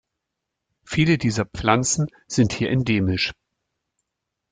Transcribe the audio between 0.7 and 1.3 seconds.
Viele